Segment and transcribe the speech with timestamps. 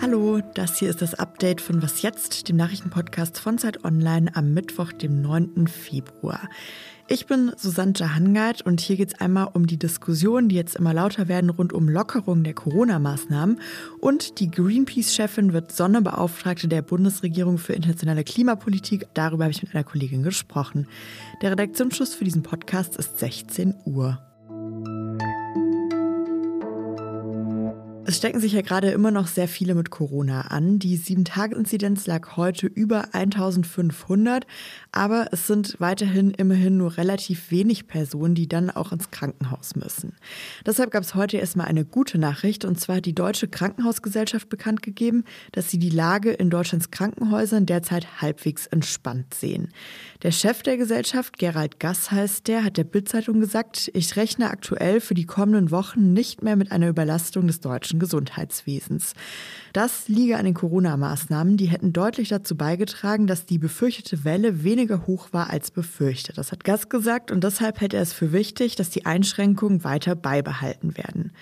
[0.00, 4.54] Hallo, das hier ist das Update von Was jetzt, dem Nachrichtenpodcast von Zeit Online am
[4.54, 5.68] Mittwoch, dem 9.
[5.68, 6.48] Februar.
[7.06, 10.92] Ich bin Susanne Jahangard und hier geht es einmal um die Diskussionen, die jetzt immer
[10.92, 13.60] lauter werden rund um Lockerung der Corona-Maßnahmen.
[14.00, 19.06] Und die Greenpeace-Chefin wird Sonderbeauftragte der Bundesregierung für internationale Klimapolitik.
[19.14, 20.88] Darüber habe ich mit einer Kollegin gesprochen.
[21.40, 24.27] Der Redaktionsschluss für diesen Podcast ist 16 Uhr.
[28.08, 30.78] Es stecken sich ja gerade immer noch sehr viele mit Corona an.
[30.78, 34.46] Die 7-Tage-Inzidenz lag heute über 1500,
[34.92, 40.14] aber es sind weiterhin immerhin nur relativ wenig Personen, die dann auch ins Krankenhaus müssen.
[40.64, 44.80] Deshalb gab es heute erstmal eine gute Nachricht, und zwar hat die Deutsche Krankenhausgesellschaft bekannt
[44.80, 49.68] gegeben, dass sie die Lage in Deutschlands Krankenhäusern derzeit halbwegs entspannt sehen.
[50.22, 55.02] Der Chef der Gesellschaft, Gerald Gass heißt der, hat der Bildzeitung gesagt, ich rechne aktuell
[55.02, 59.14] für die kommenden Wochen nicht mehr mit einer Überlastung des deutschen deutschen Gesundheitswesens.
[59.72, 65.06] Das liege an den Corona-Maßnahmen, die hätten deutlich dazu beigetragen, dass die befürchtete Welle weniger
[65.06, 66.38] hoch war als befürchtet.
[66.38, 70.14] Das hat Gass gesagt und deshalb hätte er es für wichtig, dass die Einschränkungen weiter
[70.14, 71.32] beibehalten werden.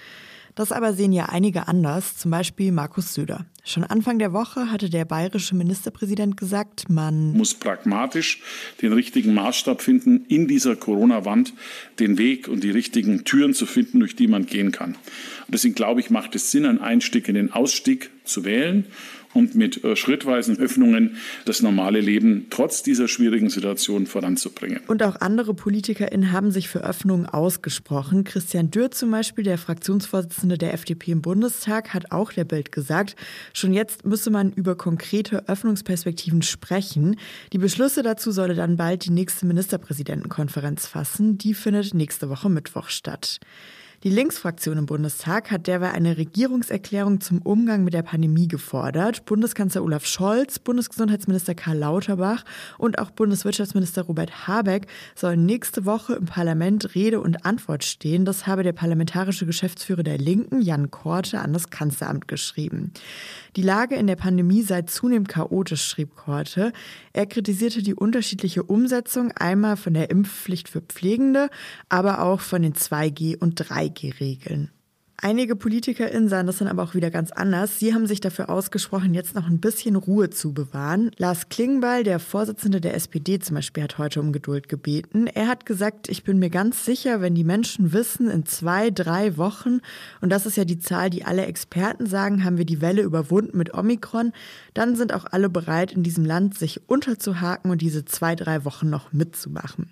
[0.56, 3.44] Das aber sehen ja einige anders, zum Beispiel Markus Söder.
[3.62, 8.40] Schon Anfang der Woche hatte der bayerische Ministerpräsident gesagt, man muss pragmatisch
[8.80, 11.52] den richtigen Maßstab finden, in dieser Corona-Wand
[11.98, 14.92] den Weg und die richtigen Türen zu finden, durch die man gehen kann.
[14.94, 18.86] Und deswegen glaube ich, macht es Sinn, einen Einstieg in den Ausstieg zu wählen
[19.36, 24.80] und mit äh, schrittweisen Öffnungen das normale Leben trotz dieser schwierigen Situation voranzubringen.
[24.88, 28.24] Und auch andere PolitikerInnen haben sich für Öffnungen ausgesprochen.
[28.24, 33.14] Christian Dürr zum Beispiel, der Fraktionsvorsitzende der FDP im Bundestag, hat auch der Bild gesagt,
[33.52, 37.16] schon jetzt müsse man über konkrete Öffnungsperspektiven sprechen.
[37.52, 41.36] Die Beschlüsse dazu solle dann bald die nächste Ministerpräsidentenkonferenz fassen.
[41.36, 43.38] Die findet nächste Woche Mittwoch statt.
[44.02, 49.24] Die Linksfraktion im Bundestag hat derweil eine Regierungserklärung zum Umgang mit der Pandemie gefordert.
[49.24, 52.44] Bundeskanzler Olaf Scholz, Bundesgesundheitsminister Karl Lauterbach
[52.76, 58.26] und auch Bundeswirtschaftsminister Robert Habeck sollen nächste Woche im Parlament Rede und Antwort stehen.
[58.26, 62.92] Das habe der parlamentarische Geschäftsführer der Linken, Jan Korte, an das Kanzleramt geschrieben.
[63.56, 66.74] Die Lage in der Pandemie sei zunehmend chaotisch, schrieb Korte.
[67.14, 71.48] Er kritisierte die unterschiedliche Umsetzung einmal von der Impfpflicht für Pflegende,
[71.88, 73.58] aber auch von den 2G- und
[73.88, 74.70] 3G-Regeln.
[75.18, 77.78] Einige PolitikerInnen sahen das dann aber auch wieder ganz anders.
[77.78, 81.10] Sie haben sich dafür ausgesprochen, jetzt noch ein bisschen Ruhe zu bewahren.
[81.16, 85.26] Lars Klingbeil, der Vorsitzende der SPD zum Beispiel, hat heute um Geduld gebeten.
[85.26, 89.38] Er hat gesagt, ich bin mir ganz sicher, wenn die Menschen wissen, in zwei, drei
[89.38, 89.80] Wochen,
[90.20, 93.56] und das ist ja die Zahl, die alle Experten sagen, haben wir die Welle überwunden
[93.56, 94.32] mit Omikron,
[94.74, 98.90] dann sind auch alle bereit, in diesem Land sich unterzuhaken und diese zwei, drei Wochen
[98.90, 99.90] noch mitzumachen.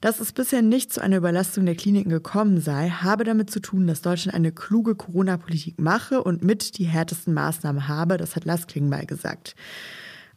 [0.00, 3.88] Dass es bisher nicht zu einer Überlastung der Kliniken gekommen sei, habe damit zu tun,
[3.88, 8.18] dass Deutschland eine kluge Corona-Politik mache und mit die härtesten Maßnahmen habe.
[8.18, 9.56] Das hat Lars Klingbeil gesagt.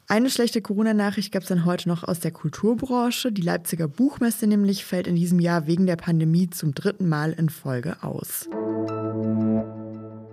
[0.08, 3.32] Eine schlechte Corona-Nachricht gab es dann heute noch aus der Kulturbranche.
[3.32, 7.50] Die Leipziger Buchmesse nämlich fällt in diesem Jahr wegen der Pandemie zum dritten Mal in
[7.50, 8.48] Folge aus.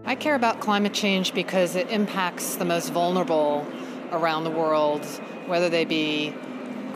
[0.06, 3.64] I care about climate change because it impacts the most vulnerable
[4.12, 5.02] around the world,
[5.48, 6.32] whether they be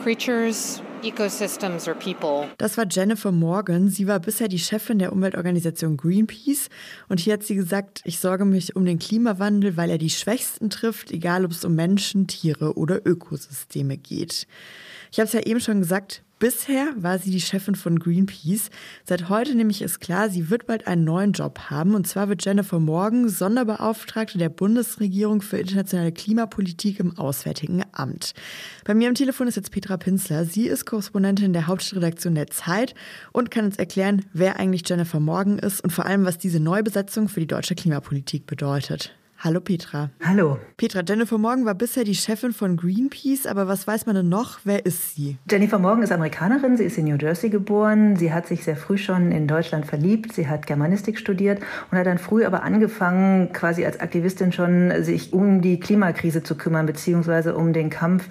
[0.01, 2.49] creatures, ecosystems or people.
[2.57, 3.89] Das war Jennifer Morgan.
[3.89, 6.69] Sie war bisher die Chefin der Umweltorganisation Greenpeace
[7.07, 10.69] und hier hat sie gesagt, ich sorge mich um den Klimawandel, weil er die Schwächsten
[10.69, 14.47] trifft, egal ob es um Menschen, Tiere oder Ökosysteme geht.
[15.11, 18.69] Ich habe es ja eben schon gesagt, Bisher war sie die Chefin von Greenpeace.
[19.05, 21.95] Seit heute nämlich ist klar, sie wird bald einen neuen Job haben.
[21.95, 28.33] Und zwar wird Jennifer Morgan Sonderbeauftragte der Bundesregierung für internationale Klimapolitik im Auswärtigen Amt.
[28.83, 30.43] Bei mir am Telefon ist jetzt Petra Pinzler.
[30.43, 32.95] Sie ist Korrespondentin der Hauptredaktion der Zeit
[33.31, 37.29] und kann uns erklären, wer eigentlich Jennifer Morgan ist und vor allem, was diese Neubesetzung
[37.29, 39.15] für die deutsche Klimapolitik bedeutet.
[39.45, 40.09] Hallo Petra.
[40.23, 40.57] Hallo.
[40.75, 44.57] Petra, Jennifer Morgan war bisher die Chefin von Greenpeace, aber was weiß man denn noch?
[44.63, 45.37] Wer ist sie?
[45.47, 48.97] Jennifer Morgan ist Amerikanerin, sie ist in New Jersey geboren, sie hat sich sehr früh
[48.97, 51.61] schon in Deutschland verliebt, sie hat Germanistik studiert
[51.91, 56.55] und hat dann früh aber angefangen, quasi als Aktivistin schon sich um die Klimakrise zu
[56.55, 58.27] kümmern, beziehungsweise um den Kampf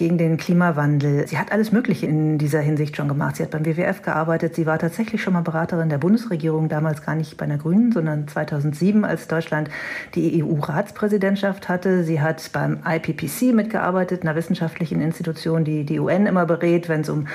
[0.00, 1.28] gegen den Klimawandel.
[1.28, 3.36] Sie hat alles Mögliche in dieser Hinsicht schon gemacht.
[3.36, 4.54] Sie hat beim WWF gearbeitet.
[4.54, 8.26] Sie war tatsächlich schon mal Beraterin der Bundesregierung, damals gar nicht bei einer Grünen, sondern
[8.26, 9.68] 2007, als Deutschland
[10.14, 12.02] die EU-Ratspräsidentschaft hatte.
[12.02, 17.10] Sie hat beim IPPC mitgearbeitet, einer wissenschaftlichen Institution, die die UN immer berät, wenn es
[17.10, 17.26] um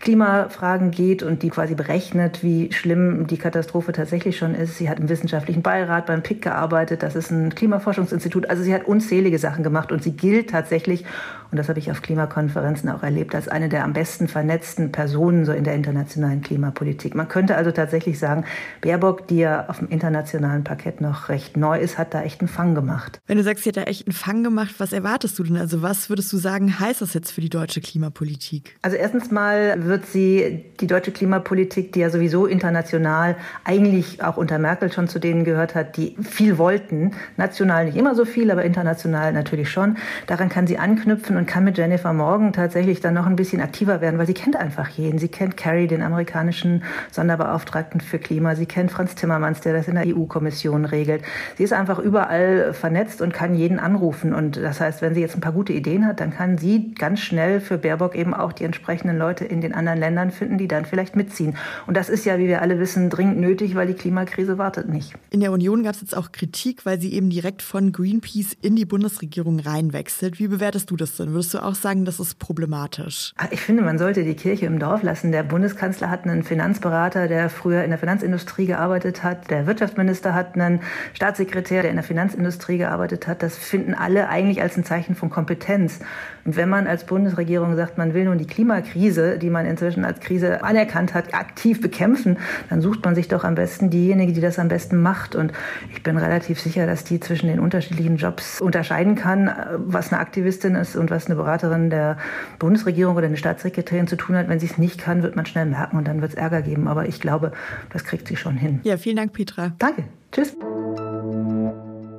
[0.00, 4.76] Klimafragen geht und die quasi berechnet, wie schlimm die Katastrophe tatsächlich schon ist.
[4.76, 7.04] Sie hat im wissenschaftlichen Beirat beim PIC gearbeitet.
[7.04, 8.50] Das ist ein Klimaforschungsinstitut.
[8.50, 11.04] Also sie hat unzählige Sachen gemacht und sie gilt tatsächlich,
[11.52, 15.44] und das habe ich auf Klimakonferenzen auch erlebt als eine der am besten vernetzten Personen
[15.44, 17.14] so in der internationalen Klimapolitik.
[17.14, 18.46] Man könnte also tatsächlich sagen,
[18.80, 22.48] Baerbock, die ja auf dem internationalen Parkett noch recht neu ist, hat da echt einen
[22.48, 23.20] Fang gemacht.
[23.26, 25.58] Wenn du sagst, sie hat da echt einen Fang gemacht, was erwartest du denn?
[25.58, 28.76] Also was würdest du sagen, heißt das jetzt für die deutsche Klimapolitik?
[28.80, 34.58] Also erstens mal wird sie die deutsche Klimapolitik, die ja sowieso international eigentlich auch unter
[34.58, 38.64] Merkel schon zu denen gehört hat, die viel wollten, national nicht immer so viel, aber
[38.64, 39.98] international natürlich schon.
[40.26, 44.02] Daran kann sie anknüpfen und kann mit Jennifer Morgan tatsächlich dann noch ein bisschen aktiver
[44.02, 45.18] werden, weil sie kennt einfach jeden.
[45.18, 48.54] Sie kennt Kerry, den amerikanischen Sonderbeauftragten für Klima.
[48.56, 51.22] Sie kennt Franz Timmermans, der das in der EU-Kommission regelt.
[51.56, 54.34] Sie ist einfach überall vernetzt und kann jeden anrufen.
[54.34, 57.20] Und das heißt, wenn sie jetzt ein paar gute Ideen hat, dann kann sie ganz
[57.20, 60.84] schnell für Baerbock eben auch die entsprechenden Leute in den anderen Ländern finden, die dann
[60.84, 61.56] vielleicht mitziehen.
[61.86, 65.14] Und das ist ja, wie wir alle wissen, dringend nötig, weil die Klimakrise wartet nicht.
[65.30, 68.76] In der Union gab es jetzt auch Kritik, weil sie eben direkt von Greenpeace in
[68.76, 70.38] die Bundesregierung reinwechselt.
[70.38, 71.32] Wie bewertest du das denn?
[71.32, 73.32] Würdest du auch sagen, das ist problematisch?
[73.36, 75.32] Ah, ich finde, man sollte die Kirche im Dorf lassen.
[75.32, 79.50] Der Bundeskanzler hat einen Finanzberater, der früher in der Finanzindustrie gearbeitet hat.
[79.50, 80.80] Der Wirtschaftsminister hat einen
[81.14, 83.42] Staatssekretär, der in der Finanzindustrie gearbeitet hat.
[83.42, 86.00] Das finden alle eigentlich als ein Zeichen von Kompetenz.
[86.44, 90.20] Und wenn man als Bundesregierung sagt, man will nun die Klimakrise, die man inzwischen als
[90.20, 92.38] Krise anerkannt hat, aktiv bekämpfen,
[92.70, 95.34] dann sucht man sich doch am besten diejenige, die das am besten macht.
[95.34, 95.52] Und
[95.92, 100.74] ich bin relativ sicher, dass die zwischen den unterschiedlichen Jobs unterscheiden kann, was eine Aktivistin
[100.74, 102.18] ist und was eine Beraterin der
[102.58, 104.48] Bundesregierung oder eine Staatssekretärin zu tun hat.
[104.48, 106.88] Wenn sie es nicht kann, wird man schnell merken und dann wird es Ärger geben.
[106.88, 107.52] Aber ich glaube,
[107.92, 108.80] das kriegt sie schon hin.
[108.84, 109.72] Ja, vielen Dank, Petra.
[109.78, 110.04] Danke.
[110.32, 110.54] Tschüss.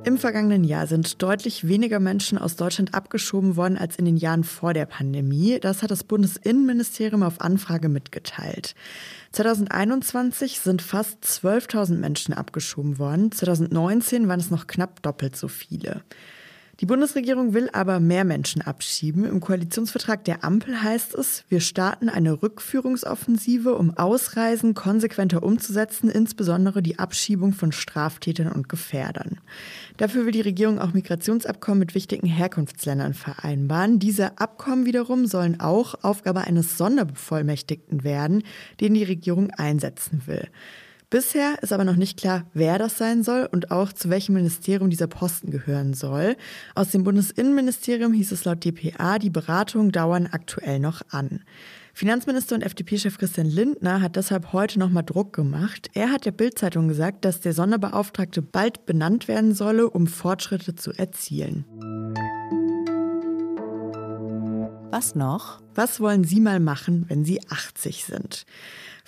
[0.02, 4.44] Im vergangenen Jahr sind deutlich weniger Menschen aus Deutschland abgeschoben worden als in den Jahren
[4.44, 5.58] vor der Pandemie.
[5.60, 8.74] Das hat das Bundesinnenministerium auf Anfrage mitgeteilt.
[9.32, 13.30] 2021 sind fast 12.000 Menschen abgeschoben worden.
[13.30, 16.02] 2019 waren es noch knapp doppelt so viele.
[16.80, 19.26] Die Bundesregierung will aber mehr Menschen abschieben.
[19.26, 26.82] Im Koalitionsvertrag der Ampel heißt es, wir starten eine Rückführungsoffensive, um Ausreisen konsequenter umzusetzen, insbesondere
[26.82, 29.40] die Abschiebung von Straftätern und Gefährdern.
[29.98, 33.98] Dafür will die Regierung auch Migrationsabkommen mit wichtigen Herkunftsländern vereinbaren.
[33.98, 38.42] Diese Abkommen wiederum sollen auch Aufgabe eines Sonderbevollmächtigten werden,
[38.80, 40.48] den die Regierung einsetzen will.
[41.10, 44.90] Bisher ist aber noch nicht klar, wer das sein soll und auch zu welchem Ministerium
[44.90, 46.36] dieser Posten gehören soll.
[46.76, 51.42] Aus dem Bundesinnenministerium hieß es laut dpa, die Beratungen dauern aktuell noch an.
[51.94, 55.88] Finanzminister und FDP-Chef Christian Lindner hat deshalb heute nochmal Druck gemacht.
[55.94, 60.92] Er hat der Bild-Zeitung gesagt, dass der Sonderbeauftragte bald benannt werden solle, um Fortschritte zu
[60.92, 61.64] erzielen.
[64.92, 65.60] Was noch?
[65.74, 68.44] Was wollen Sie mal machen, wenn Sie 80 sind?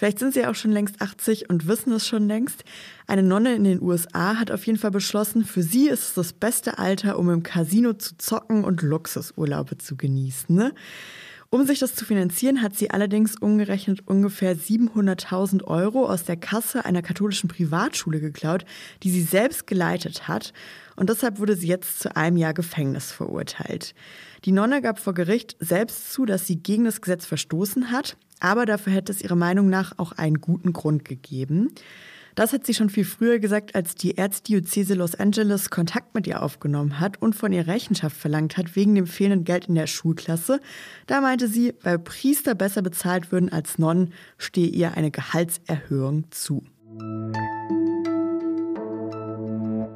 [0.03, 2.65] Vielleicht sind sie auch schon längst 80 und wissen es schon längst.
[3.07, 6.33] Eine Nonne in den USA hat auf jeden Fall beschlossen, für sie ist es das
[6.33, 10.57] beste Alter, um im Casino zu zocken und Luxusurlaube zu genießen.
[10.57, 10.75] Ne?
[11.55, 16.87] Um sich das zu finanzieren, hat sie allerdings umgerechnet ungefähr 700.000 Euro aus der Kasse
[16.87, 18.65] einer katholischen Privatschule geklaut,
[19.03, 20.55] die sie selbst geleitet hat.
[20.97, 23.95] Und deshalb wurde sie jetzt zu einem Jahr Gefängnis verurteilt.
[24.47, 28.17] Die Nonne gab vor Gericht selbst zu, dass sie gegen das Gesetz verstoßen hat.
[28.41, 31.69] Aber dafür hätte es ihrer Meinung nach auch einen guten Grund gegeben.
[32.35, 36.43] Das hat sie schon viel früher gesagt, als die Erzdiözese Los Angeles Kontakt mit ihr
[36.43, 40.61] aufgenommen hat und von ihr Rechenschaft verlangt hat wegen dem fehlenden Geld in der Schulklasse.
[41.07, 46.63] Da meinte sie, weil Priester besser bezahlt würden als Nonnen, stehe ihr eine Gehaltserhöhung zu.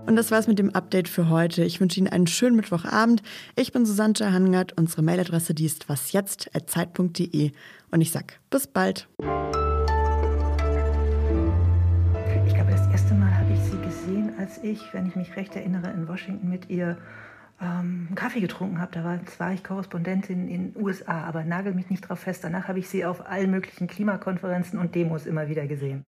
[0.06, 1.64] Und das war's mit dem Update für heute.
[1.64, 3.22] Ich wünsche Ihnen einen schönen Mittwochabend.
[3.56, 4.72] Ich bin Susanne Hangert.
[4.78, 7.50] Unsere Mailadresse, die ist wasjetzt.zeit.de.
[7.90, 9.08] Und ich sag bis bald.
[14.46, 16.98] Als ich, wenn ich mich recht erinnere, in Washington mit ihr
[17.60, 18.92] ähm, Kaffee getrunken habe.
[18.92, 22.44] Da war, war ich Korrespondentin in den USA, aber nagel mich nicht drauf fest.
[22.44, 26.04] Danach habe ich sie auf allen möglichen Klimakonferenzen und Demos immer wieder gesehen.